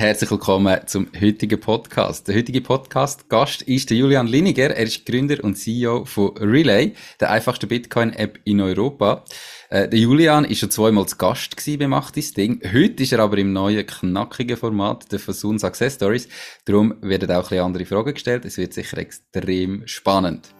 [0.00, 2.26] Herzlich willkommen zum heutigen Podcast.
[2.26, 4.74] Der heutige Podcast-Gast ist der Julian Liniger.
[4.74, 9.26] Er ist Gründer und CEO von Relay, der einfachsten Bitcoin-App in Europa.
[9.68, 12.62] Äh, der Julian ist schon zweimal zu Gast gewesen beim Achtis Ding.
[12.72, 16.28] Heute ist er aber im neuen, knackigen Format der Fasun Success Stories.
[16.64, 18.46] Darum werden auch ein bisschen andere Fragen gestellt.
[18.46, 20.54] Es wird sicher extrem spannend.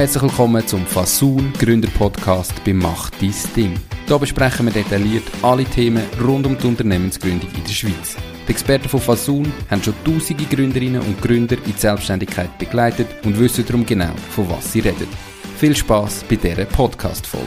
[0.00, 3.74] Herzlich willkommen zum Fasun Gründer Podcast bei Mach dein Ding.
[4.06, 8.16] Hier besprechen wir detailliert alle Themen rund um die Unternehmensgründung in der Schweiz.
[8.48, 13.38] Die Experten von Fasun haben schon tausende Gründerinnen und Gründer in die Selbstständigkeit begleitet und
[13.38, 15.06] wissen darum genau, von was sie reden.
[15.58, 17.46] Viel Spaß bei dieser Podcast-Folge.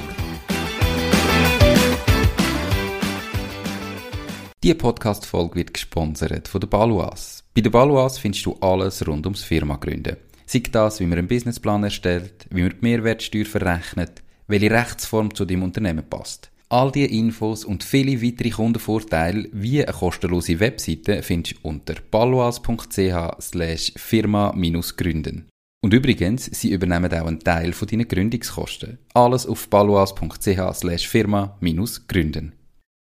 [4.62, 7.44] Diese Podcast-Folge wird gesponsert von der Baluas.
[7.56, 10.18] Bei der Baluas findest du alles rund ums Firma gründen.
[10.46, 15.46] Sei das, wie man einen Businessplan erstellt, wie man die Mehrwertsteuer verrechnet, welche Rechtsform zu
[15.46, 16.52] dem Unternehmen passt.
[16.70, 23.42] All diese Infos und viele weitere Kundenvorteile wie eine kostenlose Webseite findest du unter paloas.ch
[23.42, 25.50] slash firma-gründen.
[25.84, 28.98] Und übrigens, sie übernehmen auch einen Teil von deinen Gründungskosten.
[29.14, 32.54] Alles auf paloas.ch slash firma-gründen.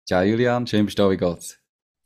[0.07, 1.57] Ciao Julian, schön bist du wie geht's?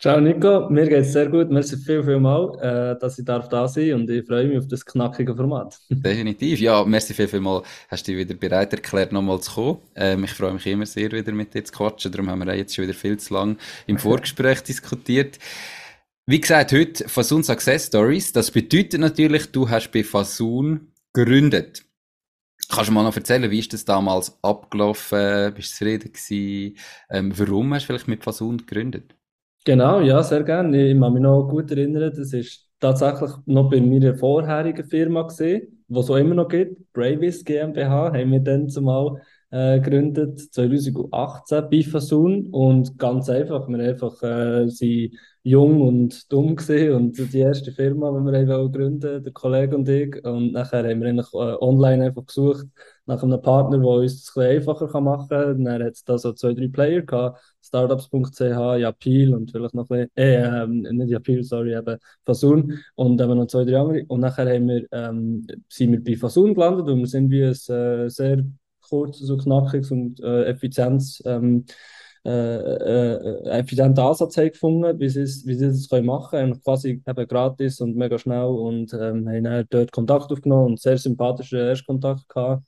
[0.01, 1.51] Ciao Nico, mir geht es sehr gut.
[1.51, 4.65] Merci viel, viel mal, äh, dass ich darf da sein und ich freue mich auf
[4.65, 5.77] das knackige Format.
[5.89, 7.63] Definitiv, ja, merci viel, viel mal.
[7.89, 9.79] Hast du dich wieder bereit erklärt, nochmal zu kommen.
[9.95, 12.13] Ähm, ich freue mich immer sehr, wieder mit dir zu quatschen.
[12.13, 15.37] Darum haben wir jetzt schon wieder viel zu lang im Vorgespräch diskutiert.
[16.25, 18.31] Wie gesagt, heute Fasun Success Stories.
[18.31, 21.83] Das bedeutet natürlich, du hast bei Fasun gegründet.
[22.69, 25.53] Kannst du mal noch erzählen, wie ist das damals abgelaufen?
[25.55, 26.77] Bist du zufrieden gewesen?
[27.09, 29.18] Ähm, warum hast du vielleicht mit Fasun gegründet?
[29.65, 30.87] Genau, ja, sehr gerne.
[30.91, 35.83] Ich kann mich noch gut erinnern, das ist tatsächlich noch bei meiner vorherigen Firma gesehen,
[35.87, 39.21] die es auch immer noch gibt, Bravis GmbH, haben wir dann zumal
[39.51, 45.11] äh, gegründet, 2018 bei Fasun und ganz einfach, wir einfach äh, sind
[45.43, 49.87] jung und dumm gesehen und die erste Firma, die wir haben gründen, der Kollege und
[49.87, 52.67] ich und nachher haben wir eigentlich äh, online einfach gesucht
[53.05, 55.65] nach einem Partner, der uns das ein einfacher machen kann.
[55.65, 58.41] Dann hat es da so zwei, drei Player gehabt, startups.ch,
[58.79, 63.37] Yapil und vielleicht noch ein bisschen, äh, ähm, nicht Yapil, sorry, eben Fasun und eben
[63.37, 64.05] noch zwei, drei andere.
[64.07, 67.51] Und nachher haben wir, ähm, sind wir bei Fasun gelandet und wir sind wie ein
[67.51, 68.45] äh, sehr
[68.87, 71.65] kurzes und knackiges und äh, effizientes ähm,
[72.25, 76.61] äh, äh, effizienten Ansatz gefunden, wie sie, können machen können.
[76.61, 80.97] Quasi eben gratis und mega schnell und ähm, haben dann dort Kontakt aufgenommen und sehr
[80.97, 82.63] sympathischen Erstkontakt gehabt.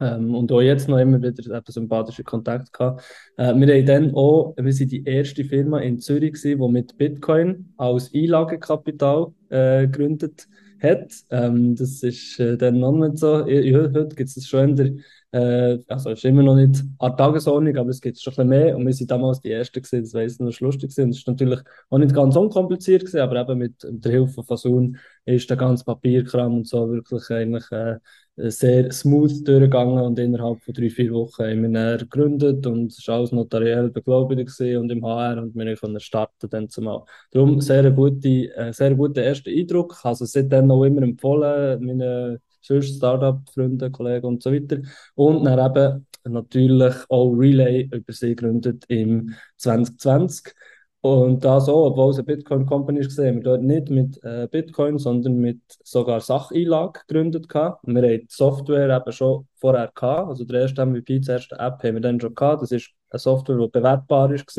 [0.00, 3.02] Ähm, und auch jetzt noch immer wieder eben sympathische Kontakt gehabt.
[3.36, 6.96] Äh, wir haben dann auch, wir sind die erste Firma in Zürich gewesen, die mit
[6.98, 10.67] Bitcoin als Einlagekapital äh, gegründet hat.
[10.80, 13.44] Ähm, das ist äh, dann noch nicht so.
[13.44, 14.92] Heute gibt es schon in der
[15.30, 18.76] äh, also ist immer noch nicht an Tagesordnung, aber es gibt schon ein bisschen mehr.
[18.76, 21.10] Und wir sind damals die Ersten gewesen, das weiss ich noch, das lustig gewesen.
[21.10, 24.44] Es ist natürlich auch nicht ganz unkompliziert gewesen, aber eben mit, mit der Hilfe von
[24.44, 27.98] Fasun ist der ganze Papierkram und so wirklich eigentlich äh,
[28.38, 33.06] sehr smooth durchgegangen und innerhalb von drei, vier Wochen haben wir dann gegründet und es
[33.08, 37.02] war alles notariell beglaubigt und im HR und wir können starten dann zumal.
[37.32, 39.96] Darum sehr gute, äh, sehr guter erster Eindruck.
[40.04, 44.78] Also seitdem auch immer empfohlen, meine sonst Startup-Freunde, Kollegen und so weiter.
[45.14, 50.54] Und dann eben natürlich auch Relay über sie gegründet im 2020.
[51.00, 54.98] Und das auch, obwohl es eine Bitcoin-Company ist, haben wir dort nicht mit äh, Bitcoin,
[54.98, 57.48] sondern mit sogar Sacheinlage gegründet.
[57.48, 57.86] Gehabt.
[57.86, 60.28] Wir haben die Software eben schon vorher gehabt.
[60.28, 62.62] Also der erste MVP, die erste App haben wir dann schon gehabt.
[62.62, 64.58] Das ist eine Software, die bewertbar ist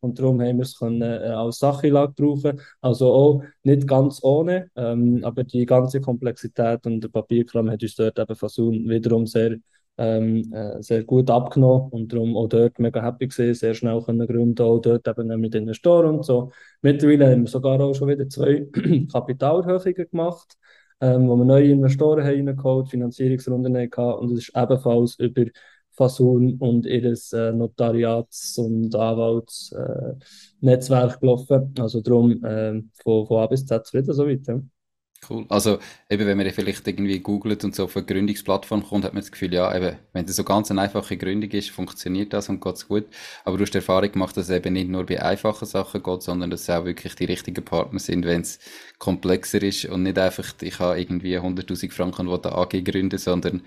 [0.00, 2.60] und darum haben wir es können, äh, als Sacheinlage brauchen.
[2.80, 7.96] Also auch nicht ganz ohne, ähm, aber die ganze Komplexität und der Papierkram hat uns
[7.96, 9.56] dort eben Fasun wiederum sehr
[9.98, 14.26] ähm, äh, sehr gut abgenommen und darum auch dort mega happy gesehen, sehr schnell können
[14.26, 16.52] gründen, auch dort eben mit Investoren und so.
[16.82, 18.66] Mittlerweile haben wir sogar auch schon wieder zwei
[19.12, 20.56] Kapitalerhöhungen gemacht,
[21.00, 25.44] ähm, wo wir neue Investoren haben reingeholt, Finanzierungsrunden hatten und es ist ebenfalls über
[25.98, 31.74] Fasun und ihres äh, Notariats- und Anwaltsnetzwerk äh, gelaufen.
[31.78, 34.62] Also darum äh, von, von A bis Z zufrieden so weiter.
[35.26, 35.46] Cool.
[35.48, 35.78] Also,
[36.08, 39.32] eben, wenn man vielleicht irgendwie googelt und so auf eine Gründungsplattform kommt, hat man das
[39.32, 42.86] Gefühl, ja, eben, wenn das so ganz eine einfache Gründung ist, funktioniert das und geht's
[42.86, 43.04] gut.
[43.44, 46.22] Aber du hast die Erfahrung gemacht, dass es eben nicht nur bei einfachen Sachen geht,
[46.22, 48.60] sondern dass es auch wirklich die richtigen Partner sind, wenn es
[48.98, 53.62] komplexer ist und nicht einfach, ich habe irgendwie 100.000 Franken und will AG gründen, sondern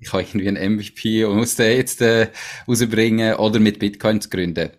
[0.00, 2.28] ich habe irgendwie einen MVP und muss den jetzt äh,
[2.68, 4.70] rausbringen oder mit Bitcoin zu gründen.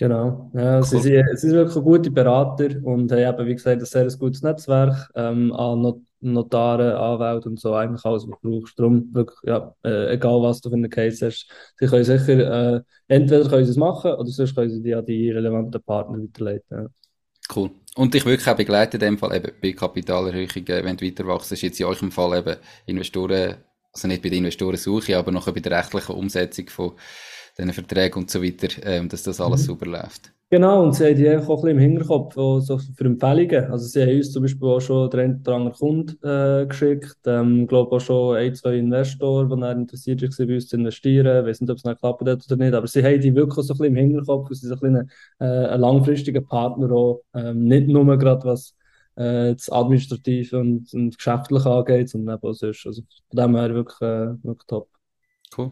[0.00, 0.84] Genau, ja, cool.
[0.84, 4.40] sie, sind, sie sind wirklich gute Berater und haben eben, wie gesagt, ein sehr gutes
[4.40, 8.78] Netzwerk ähm, an, Not Notare, Anwälte und so, eigentlich alles, was du brauchst.
[8.78, 11.46] Darum wirklich, ja, äh, egal was du für einen Case hast,
[11.78, 15.04] sie können sicher, äh, entweder können sie es machen oder sonst können sie die an
[15.04, 16.78] die relevanten Partner weiterleiten.
[16.78, 16.86] Ja.
[17.54, 17.70] Cool.
[17.94, 21.52] Und dich wirklich auch begleiten in dem Fall eben bei Kapitalerhöhungen, wenn du weiter wachst,
[21.52, 22.56] ist jetzt in eurem Fall eben
[22.86, 23.56] Investoren,
[23.92, 26.92] also nicht bei der Investorensuche, aber noch bei der rechtlichen Umsetzung von
[27.58, 29.66] diesen Verträgen und so weiter, ähm, dass das alles mhm.
[29.66, 30.32] super läuft.
[30.52, 33.70] Genau, und sie haben die auch ein bisschen im Hinterkopf so für Empfehlungen.
[33.70, 37.18] Also sie haben uns zum Beispiel auch schon den einen oder anderen Kunden äh, geschickt.
[37.24, 40.76] Ähm, ich glaube auch schon ein, zwei Investoren, die dann interessiert waren, bei uns zu
[40.76, 41.38] investieren.
[41.38, 43.74] Ich weiß nicht, ob es noch klappt oder nicht, aber sie haben die wirklich so
[43.74, 44.48] ein bisschen im Hinterkopf.
[44.48, 47.22] Sie sind so ein, bisschen äh, ein langfristiger Partner auch.
[47.32, 48.74] Ähm, nicht nur gerade was
[49.14, 52.84] äh, das Administrative und, und Geschäftliche angeht, sondern eben auch sonst.
[52.86, 54.88] Also von dem her wirklich, äh, wirklich top.
[55.56, 55.70] Cool.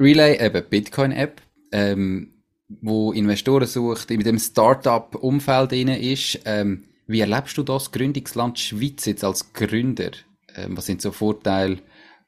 [0.00, 1.42] Relay, eben Bitcoin-App.
[1.72, 2.32] Ähm,
[2.80, 6.40] wo Investoren sucht, in dem Startup-Umfeld ist.
[6.44, 10.12] Ähm, wie erlebst du das Gründungsland Schweiz jetzt als Gründer?
[10.54, 11.78] Ähm, was sind so Vorteile?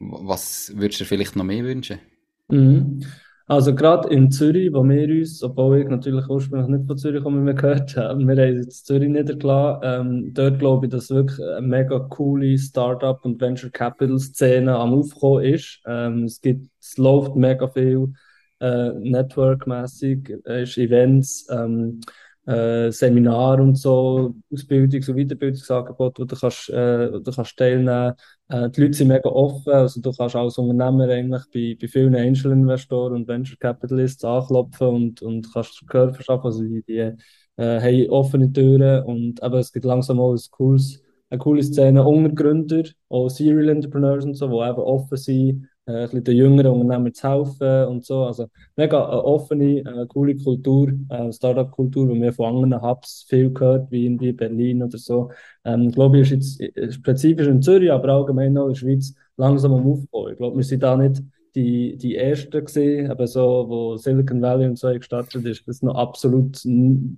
[0.01, 2.01] Was würdest du dir vielleicht noch mehr wünschen?
[2.49, 3.07] Mhm.
[3.47, 7.45] Also gerade in Zürich, wo wir uns, obwohl ich natürlich ursprünglich nicht von Zürich komme,
[7.45, 11.67] wir gehört haben, wir haben jetzt Zürich niedergelassen, ähm, dort glaube ich, dass wirklich eine
[11.67, 15.81] mega coole Startup- und Venture-Capital-Szene am Aufkommen ist.
[15.87, 18.13] Ähm, es gibt, es läuft mega viel
[18.61, 22.01] äh, Network-mäßig, äh, Events, ähm,
[22.47, 28.15] äh, Seminar und so, Ausbildungs- und Weiterbildungsangebote, wo du kannst, äh, du kannst teilnehmen.
[28.53, 32.15] Äh, die Leute sind mega offen, also du kannst als Unternehmer eigentlich bei, bei vielen
[32.15, 37.15] Angel-Investoren und Venture Capitalists anklopfen und, und kannst Gehör verschaffen, also die, die äh,
[37.57, 42.31] haben offene Türen und aber es gibt langsam auch ein cooles, eine coole Szene unter
[42.35, 47.29] Gründer, auch Serial Entrepreneurs und so, die eben offen sind, äh, den jüngeren Unternehmern zu
[47.29, 48.25] helfen und so.
[48.25, 48.47] Also
[48.77, 53.91] mega eine offene, äh, coole Kultur, äh, Startup-Kultur, wo wir von anderen Hubs viel gehört,
[53.91, 55.31] wie in Berlin oder so.
[55.65, 59.15] Ähm, ich glaube, ist jetzt äh, spezifisch in Zürich, aber allgemein auch in der Schweiz
[59.37, 60.29] langsam am Aufbau.
[60.29, 61.23] Ich glaube, wir sind da nicht
[61.55, 65.95] die, die ersten gesehen, aber so, wo Silicon Valley und so gestartet ist, das noch
[65.97, 66.63] absolut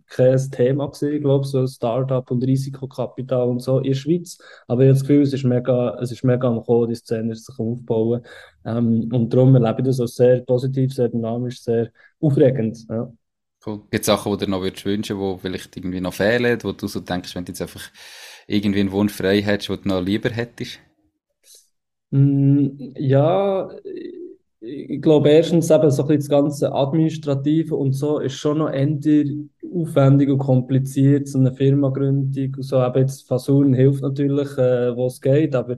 [0.08, 4.38] kein Thema gesehen, glaube so Startup und Risikokapital und so in der Schweiz.
[4.66, 7.58] Aber jetzt Gefühl, es ist mega, es ist mega am Kommen, die Szene ist sich
[7.58, 8.22] aufbauen.
[8.64, 11.90] Ähm, und darum erlebe ich das auch sehr positiv, sehr dynamisch, sehr
[12.20, 12.86] aufregend.
[12.88, 13.12] Ja.
[13.64, 13.80] Cool.
[13.90, 16.86] Gibt es Sachen, die du noch würdest wünschen, die vielleicht irgendwie noch fehlen, wo du
[16.86, 17.82] so denkst, wenn du jetzt einfach
[18.46, 20.80] irgendwie einen Wunsch frei hättest, den du noch lieber hättest?
[22.10, 23.68] Mm, ja,
[24.64, 28.98] ich glaube, erstens eben so das ganze Administrative und so ist schon noch eher
[29.74, 32.82] aufwendig und kompliziert, so eine Firmagründung und so.
[32.84, 35.76] Eben jetzt Fasuren hilft natürlich, äh, wo es geht, aber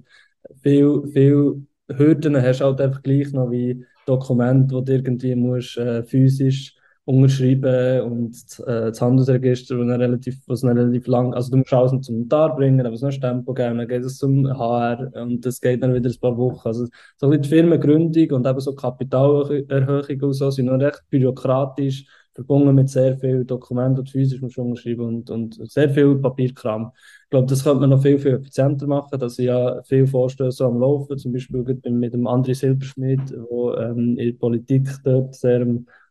[0.62, 5.76] viel, viel Hürden hast du halt einfach gleich noch wie Dokumente, die du irgendwie musst,
[5.78, 6.75] äh, physisch
[7.06, 8.34] unterschreiben und
[8.66, 12.84] äh, das Handelsregister, was relativ, was relativ lang, also du musst alles zum Notar bringen,
[12.84, 15.94] aber es noch ein Stempel geben, dann geht es zum HR und das geht dann
[15.94, 16.66] wieder ein paar Wochen.
[16.66, 16.86] Also
[17.16, 22.74] so ein die Firmengründung und eben so Kapitalerhöhung und so sind noch recht bürokratisch, verbunden
[22.74, 26.90] mit sehr viel Dokumenten, die physisch musst unterschreiben und, und sehr viel Papierkram.
[27.22, 30.64] Ich glaube, das könnte man noch viel, viel effizienter machen, dass ich ja viel Vorstöße
[30.64, 35.64] am Laufen, zum Beispiel mit dem André Silberschmidt, der ähm, in der Politik dort sehr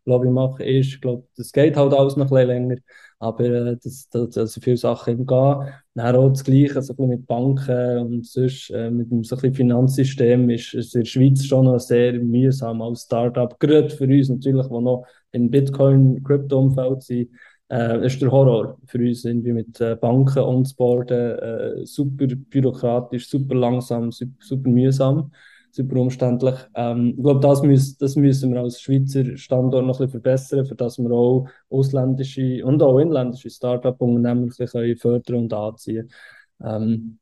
[0.05, 0.87] Lobby machen ist.
[0.87, 2.75] Ich glaube, das geht halt alles noch ein bisschen länger,
[3.19, 5.67] aber äh, das, das, das viele Sachen im Gehen.
[5.95, 10.73] Dann auch das Gleiche so mit Banken und sonst äh, mit dem so Finanzsystem ist,
[10.73, 13.57] ist in der Schweiz schon noch sehr mühsam als Startup.
[13.59, 17.29] Gerade für uns natürlich, die noch im Bitcoin-Krypto-Umfeld sind,
[17.71, 21.39] äh, ist der Horror für uns, irgendwie mit äh, Banken onboarden,
[21.81, 25.31] äh, super bürokratisch, super langsam, super, super mühsam
[25.75, 26.55] super umständlich.
[26.73, 30.65] Ähm, ich glaube, das, müß, das müssen wir als Schweizer Standort noch ein bisschen verbessern,
[30.65, 36.09] für dass wir auch ausländische und auch inländische Start-up-Unternehmen fördern und anziehen.
[36.63, 37.19] Ähm,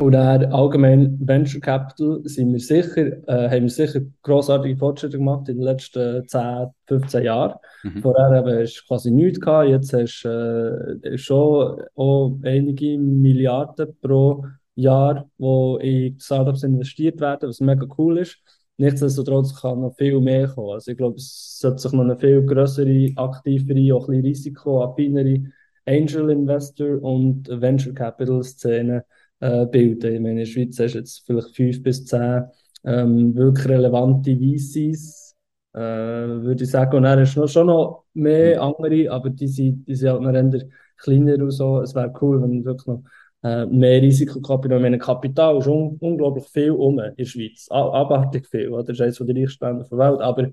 [0.00, 5.46] und dann allgemein Venture Capital sind wir sicher, äh, haben wir sicher grossartige Fortschritte gemacht
[5.50, 7.58] in den letzten 10, 15 Jahren.
[7.82, 8.00] Mhm.
[8.00, 13.94] Vorher eben hast du quasi nichts gehabt, jetzt hast du äh, schon auch einige Milliarden
[14.00, 14.46] pro
[14.80, 18.38] Jahr, wo in Startups investiert werden, was mega cool ist.
[18.76, 20.70] Nichtsdestotrotz kann noch viel mehr kommen.
[20.70, 25.42] Also ich glaube, es sollte sich noch eine viel größere, aktivere, auch ein bisschen risikoaffinere
[25.86, 29.04] Angel Investor und Venture Capital Szene
[29.40, 30.14] äh, bilden.
[30.14, 32.44] Ich meine, in der Schweiz hast du jetzt vielleicht fünf bis zehn
[32.84, 35.36] ähm, wirklich relevante VCs,
[35.74, 36.96] äh, würde ich sagen.
[36.96, 40.22] Und dann hast du noch, schon noch mehr andere, aber die sind, die sind halt
[40.22, 41.80] noch eher kleiner und so.
[41.80, 43.02] Es wäre cool, wenn wirklich noch
[43.42, 44.78] äh, mehr Risikokapital.
[44.78, 47.66] Ich meine, Kapital ist un unglaublich viel um in der Schweiz.
[47.70, 48.68] Abartig viel.
[48.68, 48.84] Oder?
[48.84, 50.20] Das ist eines der reichsten der Welt.
[50.20, 50.50] Aber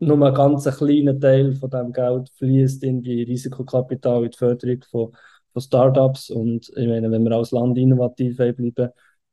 [0.00, 4.82] nur ein ganz kleiner Teil von diesem Geld fließt in die Risikokapital, in die Förderung
[4.90, 5.12] von,
[5.52, 6.30] von Startups.
[6.30, 8.74] Und ich meine, wenn wir als Land innovativ bleiben,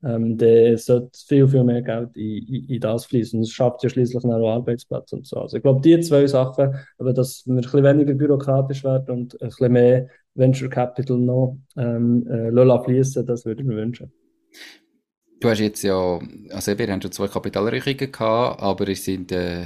[0.04, 3.40] ähm, dann sollte viel, viel mehr Geld in, in, in das fließen.
[3.40, 5.38] Und es schafft ja schließlich auch Arbeitsplätze und so.
[5.38, 9.42] Also ich glaube, die zwei Sachen, aber dass wir ein bisschen weniger bürokratisch werden und
[9.42, 14.12] ein bisschen mehr Venture Capital noch ähm, äh, fließen, das würde ich mir wünschen.
[15.40, 19.66] Du hast jetzt ja, also wir haben schon zwei Kapitalreichungen gehabt, aber es sind äh,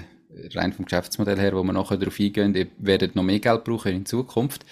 [0.54, 3.94] rein vom Geschäftsmodell her, wo wir nachher darauf eingehen, ihr werdet noch mehr Geld brauchen
[3.94, 4.66] in Zukunft.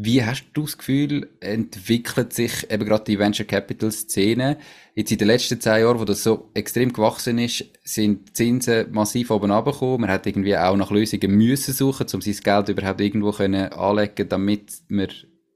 [0.00, 4.56] Wie hast du das Gefühl, entwickelt sich eben gerade die Venture Capital Szene?
[4.94, 9.32] Jetzt in den letzten zehn Jahren, wo das so extrem gewachsen ist, sind Zinsen massiv
[9.32, 10.02] oben runtergekommen.
[10.02, 14.28] Man hat irgendwie auch nach Lösungen müssen suchen, um sein Geld überhaupt irgendwo können anlegen,
[14.28, 15.08] damit man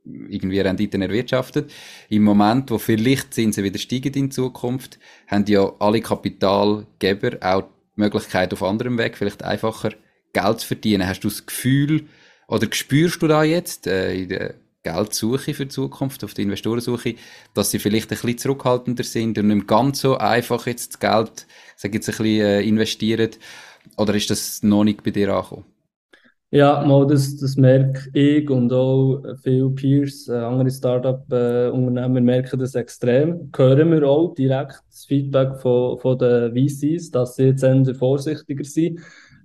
[0.05, 1.71] irgendwie Renditen erwirtschaftet.
[2.09, 7.63] Im Moment, wo vielleicht Zinsen wieder steigen in Zukunft, haben ja alle Kapitalgeber auch
[7.97, 9.91] die Möglichkeit auf anderem Weg vielleicht einfacher
[10.33, 11.07] Geld zu verdienen.
[11.07, 12.09] Hast du das Gefühl,
[12.53, 17.15] oder spürst du da jetzt äh, in der Geldsuche für die Zukunft, auf der Investorensuche,
[17.55, 21.47] dass sie vielleicht ein bisschen zurückhaltender sind und nicht ganz so einfach jetzt das Geld,
[21.77, 23.31] sag jetzt ein bisschen äh, investieren?
[23.97, 25.65] Oder ist das noch nicht bei dir angekommen?
[26.51, 32.75] Ja, mal das, das merke ich und auch viele Peers, äh, andere Startup-Unternehmer merken das
[32.75, 33.51] extrem.
[33.57, 38.65] Hören wir auch direkt das Feedback von, von den VCs, dass sie jetzt eher vorsichtiger
[38.65, 39.01] sind.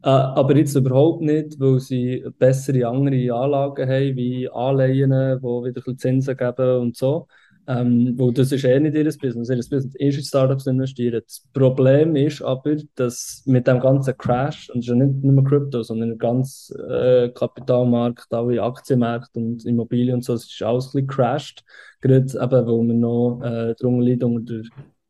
[0.07, 5.97] Äh, aber jetzt überhaupt nicht, weil sie bessere andere Anlagen haben, wie Anleihen, die wieder
[5.97, 7.27] Zinsen geben und so.
[7.67, 9.49] Ähm, weil das ist eh nicht ihr Business.
[9.49, 11.21] Ihr Business ist in Startups investieren.
[11.25, 15.43] Das Problem ist aber, dass mit dem ganzen Crash, und es ist ja nicht nur
[15.43, 20.85] Krypto, sondern der ganze äh, Kapitalmarkt, alle Aktienmärkte und Immobilien und so, es ist alles
[20.85, 21.65] ein bisschen crashed.
[21.99, 24.61] Gerade eben, weil wir noch äh, darunter leiden unter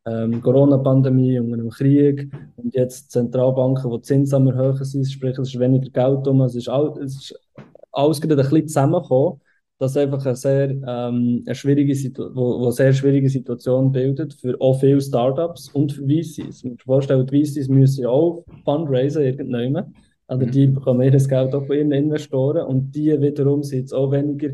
[0.07, 5.59] ähm, Corona-Pandemie, unter dem Krieg und jetzt Zentralbanken, die Zinsen erhöhen sind, sprich, es ist
[5.59, 7.39] weniger Geld um, es ist, all, es ist
[7.91, 9.41] alles gerade ein bisschen zusammengekommen,
[9.79, 14.59] dass einfach eine sehr, ähm, eine schwierige Situ wo, wo sehr schwierige Situation bildet für
[14.59, 16.63] auch viele Startups und für VCs.
[16.63, 19.93] Man muss sich vorstellen, die VCs müssen ja auch Fundraisen irgendwann.
[20.27, 23.93] Also die bekommen ihr das Geld auch von ihren Investoren und die wiederum sind jetzt
[23.93, 24.49] auch weniger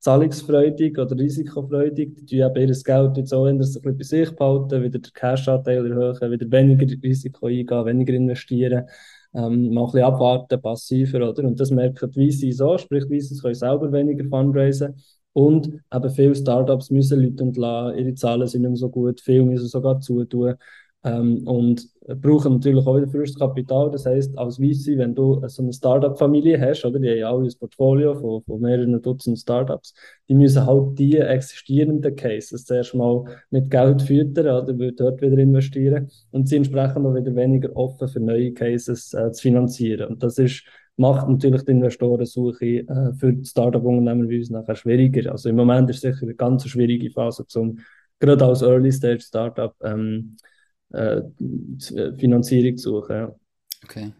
[0.00, 2.14] zahlungsfreudig oder risikofreudig.
[2.16, 5.86] Die tun eben ihr Geld jetzt auch ein bisschen bei sich behalten, wieder den Cash-Anteil
[5.86, 8.84] erhöhen, wieder weniger Risiko eingehen, weniger investieren,
[9.34, 11.44] ähm, mal ein bisschen abwarten, passiver, oder?
[11.44, 14.94] Und das merken die VCs so, sprich, VCs können selber weniger fundraisen.
[15.32, 19.44] Und eben viele Startups müssen Leute entlassen, ihre Zahlen sind nicht mehr so gut, viele
[19.44, 20.54] müssen sogar zutun.
[21.06, 21.88] Ähm, und
[22.20, 23.92] brauchen natürlich auch wieder frisches Kapital.
[23.92, 27.58] Das heißt, als VC, wenn du so eine Startup-Familie hast, oder, die haben alle ein
[27.58, 29.94] Portfolio von, von mehreren Dutzend Startups,
[30.28, 36.10] die müssen halt die existierenden Cases zuerst mal mit Geld füttern oder dort wieder investieren
[36.32, 40.08] und sie entsprechend auch wieder weniger offen für neue Cases äh, zu finanzieren.
[40.08, 40.64] Und das ist
[40.96, 45.32] macht natürlich die Investorensuche äh, für Startup-Unternehmen wie uns nachher schwieriger.
[45.32, 47.80] Also im Moment ist sicher eine ganz schwierige Phase, zum,
[48.18, 50.36] gerade als Early-Stage-Startup ähm,
[50.96, 53.16] äh, Finanzierung suchen.
[53.16, 53.34] Ja.
[53.84, 54.12] Okay.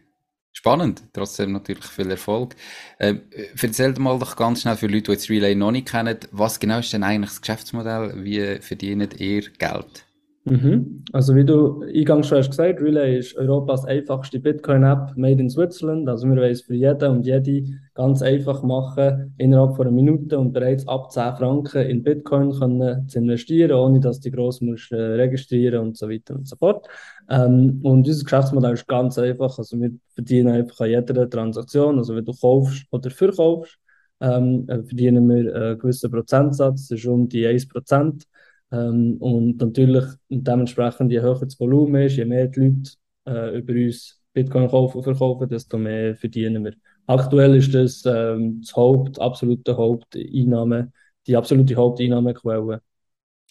[0.52, 2.56] Spannend, trotzdem natürlich viel Erfolg.
[2.99, 3.16] Äh,
[3.61, 6.78] erzähl mal doch ganz schnell für Leute, die jetzt Relay noch nicht kennen, was genau
[6.78, 8.25] ist denn eigentlich das Geschäftsmodell?
[8.25, 10.06] Wie verdient ihr Geld?
[10.47, 11.03] Mhm.
[11.12, 16.09] Also wie du eingangs schon hast gesagt, Relay ist Europas einfachste Bitcoin-App made in Switzerland.
[16.09, 20.38] Also wir wollen es für jeden und jede ganz einfach machen, innerhalb von einer Minute
[20.38, 24.93] und bereits ab 10 Franken in Bitcoin können zu investieren, ohne dass die gross musst,
[24.93, 26.87] äh, registrieren und so weiter und so fort.
[27.29, 29.59] Ähm, und unser Geschäftsmodell ist ganz einfach.
[29.59, 31.99] Also wir verdienen einfach an jeder Transaktion.
[31.99, 33.79] Also wenn du kaufst oder verkaufst,
[34.21, 38.29] ähm, äh, verdienen wir einen gewissen Prozentsatz, das ist um die 1%.
[38.73, 42.90] Ähm, und natürlich dementsprechend, je höher das Volumen ist, je mehr die Leute
[43.26, 46.75] äh, über uns Bitcoin kaufen und verkaufen, desto mehr verdienen wir.
[47.06, 50.92] Aktuell ist das ähm, das Haupt, absolute Haupteinnahme,
[51.26, 52.82] die absolute Haupteinnahmequelle.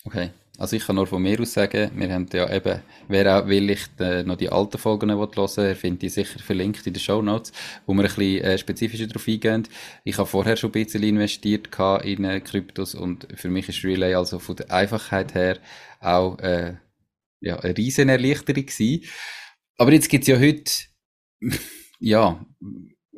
[0.06, 0.30] Okay.
[0.58, 3.70] Also ich kann nur von mir aus sagen, wir haben ja eben, wer auch will,
[3.70, 7.22] ich äh, noch die alten Folgen hören will, findet die sicher verlinkt in den Show
[7.22, 7.52] Notes,
[7.86, 9.68] wo wir ein bisschen äh, spezifischer darauf eingehen.
[10.06, 11.70] Ich habe vorher schon ein bisschen investiert
[12.04, 15.58] in äh, Kryptos und für mich ist Relay also von der Einfachheit her
[16.00, 16.76] auch äh,
[17.42, 19.04] ja, eine riesen Erleichterung gewesen.
[19.78, 20.72] Aber jetzt gibt's ja heute
[22.00, 22.46] ja,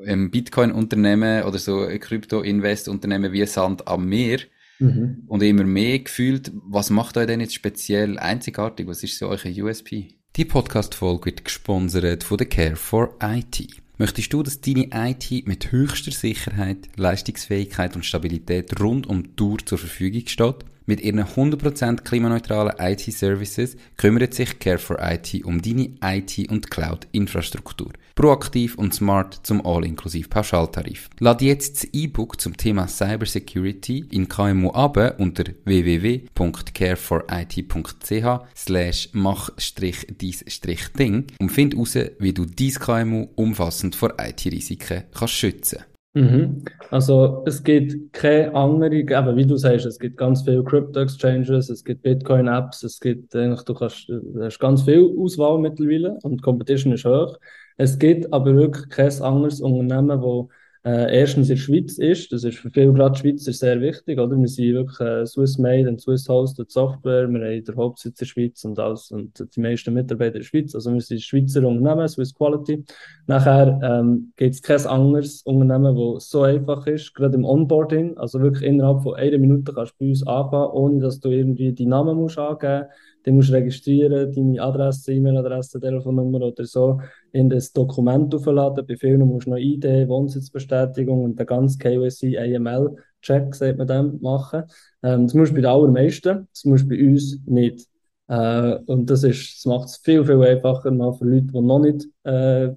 [0.06, 4.40] ein Bitcoin-Unternehmen oder so ein Krypto-Invest-Unternehmen wie Sand am Meer,
[4.80, 5.24] Mhm.
[5.28, 8.88] Und immer mehr gefühlt, was macht euch denn jetzt speziell einzigartig?
[8.88, 10.10] Was ist so euer USP?
[10.36, 13.68] Die Podcast-Folge wird gesponsert von der Care for IT.
[13.98, 19.58] Möchtest du, dass deine IT mit höchster Sicherheit, Leistungsfähigkeit und Stabilität rund um die Tour
[19.66, 20.66] zur Verfügung steht?
[20.86, 27.92] Mit ihren 100% klimaneutralen IT-Services kümmert sich Care for IT um deine IT- und Cloud-Infrastruktur.
[28.18, 31.10] Proaktiv und smart zum All-Inklusiv Pauschaltarif.
[31.20, 41.50] Lad jetzt das E-Book zum Thema Cybersecurity in KMU ab unter www.careforit.ch slash mach-dies-ding und
[41.50, 45.86] find heraus, wie du dein KMU umfassend vor IT-Risiken kannst schützen
[46.18, 46.64] Mhm.
[46.90, 51.84] Also es gibt keine andere, eben wie du sagst, es gibt ganz viele Crypto-Exchanges, es
[51.84, 56.94] gibt Bitcoin-Apps, es gibt eigentlich, du kannst, hast ganz viel Auswahl mittlerweile und die Competition
[56.94, 57.38] ist hoch.
[57.78, 60.48] Es gibt aber wirklich kein anderes Unternehmen, das
[60.88, 64.38] äh, erstens in der Schweiz ist, das ist für viele gerade Schweizer sehr wichtig, oder?
[64.38, 68.64] Wir sind wirklich äh, Swiss-made und Swiss-hosted Software, wir haben den Hauptsitz in der Schweiz
[68.64, 72.34] und alles und die meisten Mitarbeiter in der Schweiz, also wir sind Schweizer Unternehmen, Swiss
[72.34, 72.86] Quality.
[73.26, 78.40] Nachher ähm, gibt es kein anderes Unternehmen, das so einfach ist, gerade im Onboarding, also
[78.40, 81.86] wirklich innerhalb von einer Minute kannst du bei uns anfangen, ohne dass du irgendwie die
[81.86, 82.86] Namen musst angeben.
[82.86, 87.02] musst dann musst du registrieren, deine Adresse, E-Mail-Adresse, Telefonnummer oder so
[87.34, 88.86] in das Dokument aufladen.
[88.88, 94.22] Bei vielen musst du noch ID, Wohnsitzbestätigung und den ganzen KYC, AML-Check, sagt man dem,
[94.22, 94.64] machen.
[95.04, 97.86] Ähm, das musst du bei den allermeisten, das musst du bei uns nicht.
[98.30, 102.08] Äh, und das, das macht es viel, viel einfacher mal für Leute, die noch nicht
[102.24, 102.70] äh,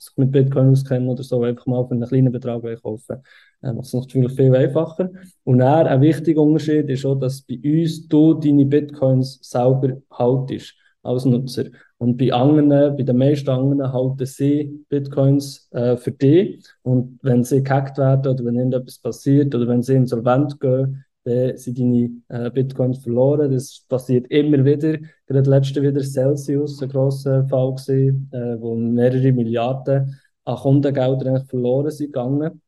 [0.00, 3.22] sich mit Bitcoin auskennen oder so, einfach mal für einen kleinen Betrag kaufen
[3.62, 5.10] äh, macht es natürlich viel einfacher.
[5.44, 10.74] Und dann ein wichtiger Unterschied ist auch, dass bei uns du deine Bitcoins selber haltest
[11.02, 11.66] als Nutzer.
[11.98, 16.64] Und bei anderen, bei den meisten anderen halten sie Bitcoins äh, für dich.
[16.82, 21.56] Und wenn sie gehackt werden oder wenn irgendetwas passiert oder wenn sie insolvent gehen, dann
[21.56, 23.52] sind deine äh, Bitcoins verloren.
[23.52, 24.98] Das passiert immer wieder.
[25.26, 31.90] Gerade letzte wieder Celsius, ein grosser Fall gewesen, äh, wo mehrere Milliarden an Kundengeldern verloren
[31.90, 32.60] sind gegangen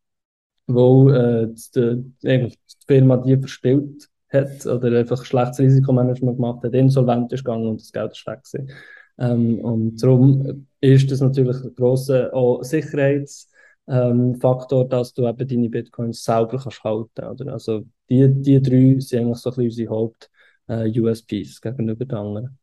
[0.66, 2.54] weil äh, die, die
[2.86, 7.92] Firma die verspielt hat oder einfach schlechtes Risikomanagement gemacht hat, insolvent ist gegangen und das
[7.92, 8.40] Geld ist weg.
[9.18, 12.30] Ähm, und darum ist das natürlich ein grosser
[12.64, 17.24] Sicherheitsfaktor, ähm, dass du eben deine Bitcoins selber kannst halten.
[17.24, 17.52] Oder?
[17.52, 22.58] Also die, die drei sind eigentlich so ein bisschen unsere Haupt-USPs äh, gegenüber den anderen.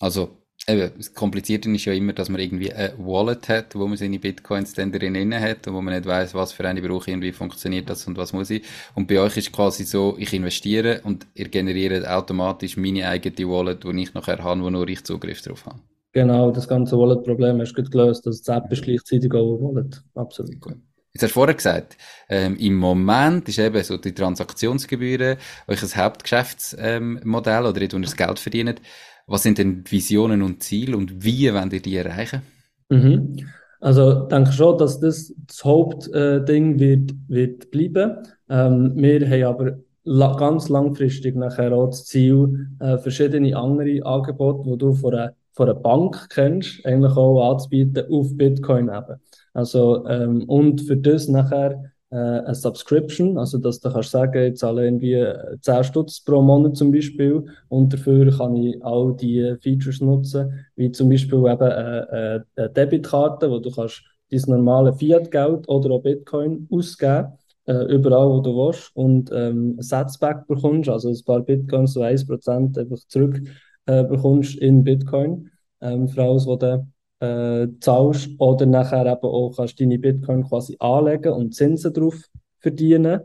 [0.00, 3.96] Also eben, das Komplizierte ist ja immer, dass man irgendwie eine Wallet hat, wo man
[3.96, 7.20] seine Bitcoins dann drin hat und wo man nicht weiß, was für eine brauche ich,
[7.20, 8.62] wie funktioniert das und was muss ich.
[8.94, 13.84] Und bei euch ist quasi so, ich investiere und ihr generiert automatisch meine eigene Wallet,
[13.84, 15.80] die ich nachher habe, wo nur ich Zugriff drauf habe.
[16.12, 18.24] Genau, das ganze Wallet-Problem hast du gut gelöst.
[18.24, 20.02] Das App ist gleichzeitig auch eine Wallet.
[20.14, 20.60] Absolut.
[20.60, 20.76] Gut.
[21.14, 21.96] Jetzt hast du vorher gesagt,
[22.28, 25.36] ähm, im Moment ist eben so die Transaktionsgebühren
[25.68, 28.82] euch ein Hauptgeschäftsmodell ähm, oder dort, wo ihr das Geld verdient.
[29.28, 32.42] Was sind denn Visionen und Ziele und wie wollt ihr die erreichen?
[32.88, 33.46] Mhm.
[33.80, 38.16] Also denke schon, dass das das Hauptding äh, wird, wird bleiben.
[38.48, 44.68] Ähm, wir haben aber la ganz langfristig nachher auch das Ziel, äh, verschiedene andere Angebote,
[44.68, 49.20] die du von einer Bank kennst, eigentlich auch anzubieten auf Bitcoin eben.
[49.54, 54.56] Also, ähm, und für das nachher äh, eine Subscription, also dass du kannst sagen, ich
[54.56, 55.24] zahle irgendwie
[55.62, 57.44] 10 Stutz pro Monat zum Beispiel.
[57.68, 63.50] Und dafür kann ich all die Features nutzen, wie zum Beispiel eben eine, eine Debitkarte,
[63.50, 67.32] wo du kannst dein normale Fiat-Geld oder auch Bitcoin ausgeben
[67.66, 68.90] äh, überall, wo du willst.
[68.94, 73.40] Und ähm, Satzback bekommst, also ein paar Bitcoins, so 1% einfach zurück
[73.86, 76.86] äh, bekommst in Bitcoin, ähm, für alles, was du
[77.20, 82.16] äh, zahlst oder nachher eben auch kannst deine Bitcoin quasi anlegen und Zinsen drauf
[82.60, 83.22] verdienen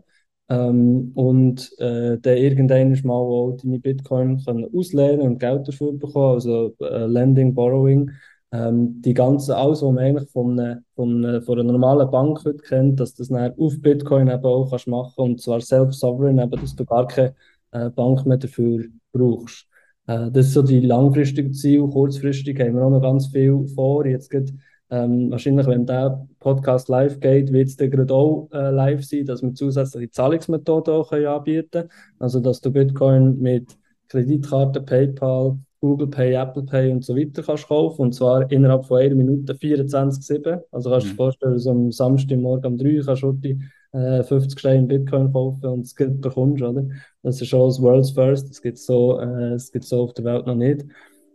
[0.49, 6.36] ähm, und äh, dann irgendwann mal auch deine Bitcoin können auslehnen und Geld dafür bekommen,
[6.36, 8.12] also äh, Lending, Borrowing.
[8.52, 12.39] Ähm, die ganze, alles, was man eigentlich von einer, von, einer, von einer normalen Bank
[12.43, 16.75] heute kennt, dass das dann auf Bitcoin eben auch kannst machen und zwar self-sovereign, dass
[16.75, 17.36] du gar keine
[17.71, 19.69] äh, Bank mehr dafür brauchst.
[20.10, 21.88] Äh, das ist so die langfristige Ziel.
[21.88, 24.06] Kurzfristig haben wir auch noch ganz viel vor.
[24.06, 24.52] Jetzt geht,
[24.89, 29.26] ähm, wahrscheinlich, wenn der Podcast live geht, wird es dann gerade auch äh, live sein,
[29.26, 31.89] dass wir zusätzliche Zahlungsmethoden auch können anbieten können.
[32.17, 37.67] Also, dass du Bitcoin mit Kreditkarte, PayPal, Google Pay, Apple Pay und so weiter kannst
[37.67, 38.02] kaufen.
[38.02, 40.60] Und zwar innerhalb von einer Minute 24-7.
[40.72, 41.17] Also kannst du dir mhm.
[41.17, 43.60] vorstellen, so am Samstagmorgen um 3 kannst du die,
[43.91, 46.86] äh, 50 Steine Bitcoin kaufen und das Geld bekommst, oder?
[47.23, 48.49] Das ist schon das World's First.
[48.49, 50.86] Das gibt so, äh, so auf der Welt noch nicht.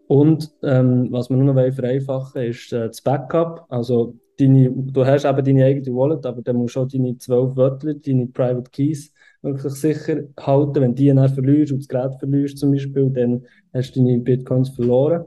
[0.07, 3.67] Und ähm, was wir nur noch vereinfachen ist äh, das Backup.
[3.69, 7.57] Also deine, du hast eben deine eigene Wallet, aber dann musst du auch deine zwölf
[7.57, 9.13] Wörter, deine Private Keys
[9.43, 10.81] wirklich sicher halten.
[10.81, 14.71] Wenn die dann verlierst und das Gerät verlierst zum Beispiel, dann hast du deine Bitcoins
[14.71, 15.25] verloren.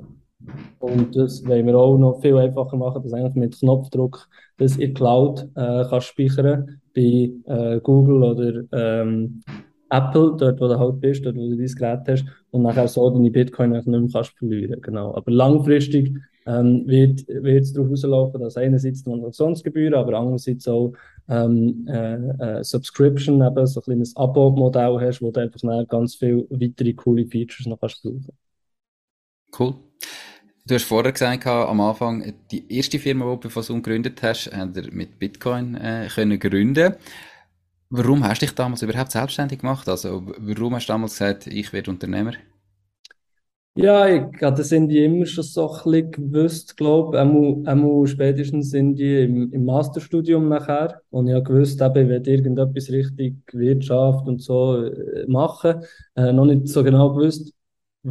[0.79, 4.93] Und das wollen wir auch noch viel einfacher machen, dass eigentlich mit Knopfdruck das in
[4.93, 9.41] Cloud äh, kannst speichern bei äh, Google oder ähm,
[9.89, 13.09] Apple, dort wo du halt bist, dort wo du dein Gerät hast und nachher so
[13.09, 14.81] deine Bitcoin nicht mehr kannst verlieren.
[14.81, 15.15] Genau.
[15.15, 16.13] Aber langfristig
[16.45, 20.93] ähm, wird, es darauf rauslaufen, dass einerseits die Transaktionsgebühren, aber andererseits auch
[21.29, 26.47] ähm, äh, äh, Subscription, eben so ein kleines Abo-Modell hast, wo du einfach ganz viele
[26.49, 28.27] weitere coole Features noch kannst brauchen.
[29.57, 29.86] Cool.
[30.67, 34.51] Du hast vorher gesagt, am Anfang, die erste Firma, die du von Zoom gegründet hast,
[34.53, 36.95] habt ihr mit Bitcoin äh, können gründen.
[37.89, 39.87] Warum hast du dich damals überhaupt selbstständig gemacht?
[39.87, 42.33] Also, warum hast du damals gesagt, ich werde Unternehmer?
[43.75, 47.21] Ja, ich hatte das sind die immer schon so ein bisschen gewusst, glaube ich.
[47.21, 51.01] Einmal, spätestens sind die im, im Masterstudium nachher.
[51.11, 55.83] Und ich habe gewusst, eben, ich werde irgendetwas Richtung Wirtschaft und so äh, machen.
[56.15, 57.53] Äh, noch nicht so genau gewusst,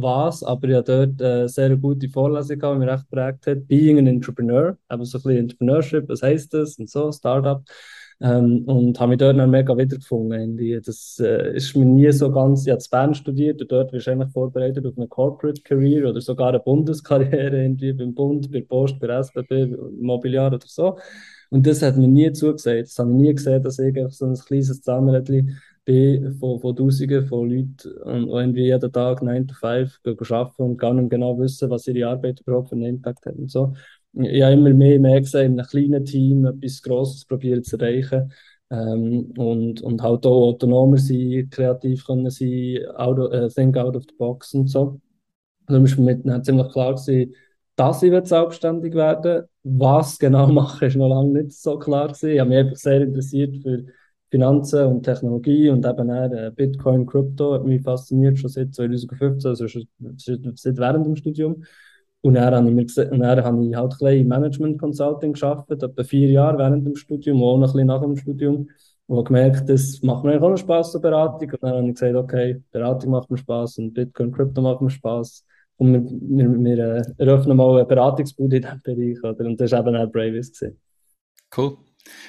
[0.01, 3.67] was, aber habe dort eine sehr gute Vorlesung gehabt, die mich recht geprägt hat.
[3.67, 7.63] Being an Entrepreneur, eben so ein bisschen Entrepreneurship, was heisst das und so, Startup.
[8.19, 10.57] Ähm, und habe mich dort dann mega wiedergefunden.
[10.83, 14.31] Das äh, ist mir nie so ganz, ich habe in Bern studiert und dort eigentlich
[14.31, 19.07] vorbereitet auf eine Corporate Career oder sogar eine Bundeskarriere irgendwie beim Bund, bei Post, bei
[19.07, 20.97] SBB, Mobiliar oder so.
[21.49, 22.87] Und das hat mir nie zugesagt.
[22.87, 27.25] Das habe ich nie gesehen, dass ich so ein kleines Zahnrädchen bin von, von Tausenden
[27.27, 31.69] von Leuten, die irgendwie jeden Tag 9 to 5 arbeiten und gar nicht genau wissen,
[31.69, 33.73] was ihre Arbeit überhaupt für einen Impact hat und so.
[34.13, 38.33] Ich habe immer mehr, mehr gesehen, in einem kleinen Team etwas Grosses probieren zu erreichen.
[38.69, 43.95] Ähm, und, und halt auch autonomer sein, kreativ können sein, out of, uh, think out
[43.95, 44.99] of the box und so.
[45.67, 47.33] Also ist mir ziemlich klar gewesen,
[47.77, 52.31] dass ich selbstständig werden Was genau mache, ist noch lange nicht so klar gewesen.
[52.31, 53.85] Ich habe mich einfach sehr interessiert für
[54.29, 59.49] Finanzen und Technologie und eben auch äh, Bitcoin, Krypto hat mich fasziniert, schon seit 2015,
[59.49, 59.87] also schon
[60.17, 61.63] seit während dem Studium.
[62.21, 66.03] Und dann habe ich, gesehen, dann habe ich halt ein bisschen Management Consulting geschafft, etwa
[66.03, 68.69] vier Jahre während dem Studium, auch noch ein bisschen nach dem Studium.
[69.05, 71.49] Und gemerkt, das macht mir auch noch Spaß, so Beratung.
[71.51, 74.89] Und dann habe ich gesagt, okay, Beratung macht mir Spaß und Bitcoin, Krypto macht mir
[74.89, 75.45] Spaß.
[75.77, 79.23] Und wir, wir, wir äh, eröffnen mal eine Beratungsbude in diesem Bereich.
[79.23, 79.45] Oder?
[79.45, 80.51] Und das war eben auch Bravis.
[81.55, 81.77] Cool.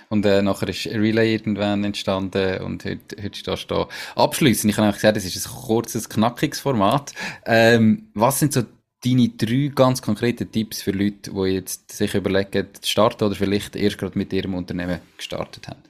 [0.09, 3.88] Und äh, nachher ist Relay irgendwann entstanden und heute, heute stehst du da.
[4.17, 7.12] Abschließend, ich einfach sagen, das ist ein kurzes, knackiges Format.
[7.45, 8.62] Ähm, was sind so
[9.05, 13.77] deine drei ganz konkreten Tipps für Leute, die jetzt sich überlegen, zu starten oder vielleicht
[13.77, 15.83] erst gerade mit ihrem Unternehmen gestartet haben?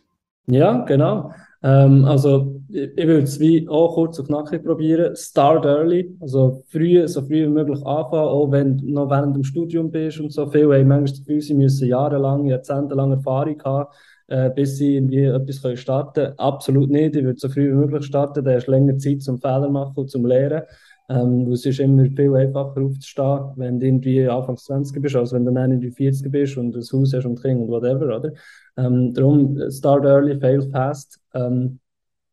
[0.47, 1.35] Ja, genau.
[1.63, 5.17] Ähm, also, ich, ich würde es wie auch kurz und knackig probieren.
[5.17, 9.45] Start early, also früh, so früh wie möglich anfangen, auch wenn du noch während dem
[9.45, 10.47] Studium bist und so.
[10.49, 13.89] Viele haben manchmal das Gefühl, sie müssen jahrelang, jahrzehntelang Erfahrung haben,
[14.29, 16.39] äh, bis sie irgendwie etwas können starten können.
[16.39, 17.17] Absolut nicht.
[17.17, 19.95] Ich würde so früh wie möglich starten, dann hast du länger Zeit zum Fehler machen
[19.97, 20.63] und zum Lernen.
[21.11, 25.47] Ähm, es ist immer viel einfacher aufzustehen, wenn du irgendwie Anfang 20 bist, als wenn
[25.47, 28.33] du dann irgendwie 40 bist und ein Haus hast und Kinder und whatever, oder?
[28.79, 31.21] Ähm, darum, start early, fail fast.
[31.35, 31.81] Ähm,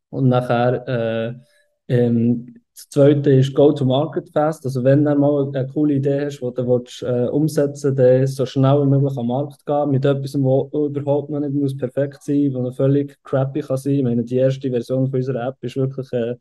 [0.09, 4.65] und nachher, äh, ähm, das zweite ist Go-to-Market fast.
[4.65, 8.45] Also, wenn du mal eine coole Idee hast, die du willst, äh, umsetzen willst, dann
[8.45, 12.21] so schnell wie möglich am Markt gehen, mit etwas, was überhaupt noch nicht muss perfekt
[12.23, 13.93] sein muss, was völlig crappy kann sein.
[13.93, 16.35] Ich meine, die erste Version von unserer App ist wirklich, äh,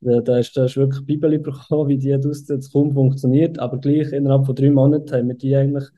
[0.00, 3.58] da ist, da ist wirklich Bibeli bekommen, wie die jetzt kaum funktioniert.
[3.58, 5.88] Aber gleich innerhalb von drei Monaten haben wir die eigentlich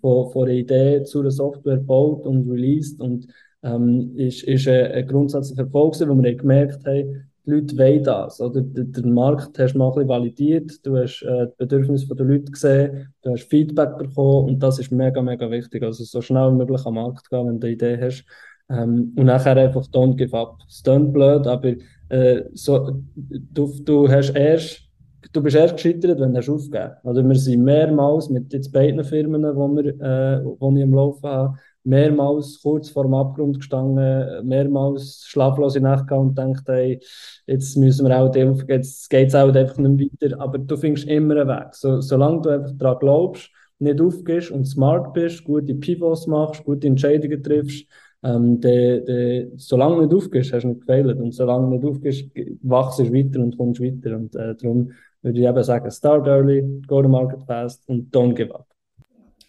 [0.00, 3.00] von, von einer Idee zu einer Software gebaut und released.
[3.00, 3.26] Und
[3.62, 8.40] ähm, ist, ist ein, ein grundsätzlicher Erfolg, wo wir gemerkt haben, die Leute wollen das.
[8.40, 8.60] Oder?
[8.60, 12.52] Den Markt hast du mal ein bisschen validiert, du hast äh, die Bedürfnisse der Leute
[12.52, 15.82] gesehen, du hast Feedback bekommen und das ist mega, mega wichtig.
[15.82, 18.24] Also so schnell wie möglich am Markt gehen, wenn du eine Idee hast.
[18.70, 20.58] Ähm, und nachher einfach don't give up.
[20.68, 21.74] Es klingt blöd, aber
[22.10, 24.87] äh, so, du, du hast erst,
[25.32, 26.92] du bist erst gescheitert, wenn du hast aufgegeben.
[27.04, 31.28] Also wir sind mehrmals mit jetzt beiden Firmen, wo wir, äh, wo ich am Laufen
[31.28, 37.00] habe, mehrmals kurz vor dem Abgrund gestanden, mehrmals schlaflose Nacht und gedacht, hey,
[37.46, 40.40] jetzt müssen wir auch, jetzt geht es auch einfach nicht weiter.
[40.40, 41.74] Aber du findest immer einen Weg.
[41.74, 46.88] So, solange du einfach daran glaubst, nicht aufgehst und smart bist, gute Pivots machst, gute
[46.88, 47.86] Entscheidungen triffst,
[48.22, 51.18] ähm, de, de, solange du nicht aufgehst, hast du nicht gefehlt.
[51.18, 52.24] Und solange du nicht aufgehst,
[52.62, 54.16] wachst du weiter und kommst weiter.
[54.16, 54.90] Und äh, darum
[55.28, 58.66] würde ich eben sagen, start early, go to market fast und don't give up.